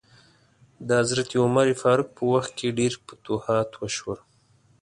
د 0.87 0.89
حضرت 1.01 1.29
عمر 1.43 1.67
فاروق 1.81 2.09
په 2.17 2.23
وخت 2.33 2.51
کې 2.57 2.75
ډیر 2.79 2.93
فتوحات 3.07 3.69
وشول. 3.75 4.19